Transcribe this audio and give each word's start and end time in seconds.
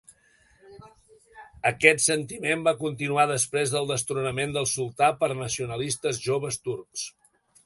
Aquest 1.71 2.01
sentiment 2.05 2.65
va 2.69 2.75
continuar 2.81 3.27
després 3.33 3.77
del 3.77 3.93
destronament 3.93 4.57
del 4.59 4.69
sultà 4.75 5.11
pels 5.21 5.41
nacionalistes 5.45 6.25
Joves 6.29 6.61
Turcs. 6.67 7.07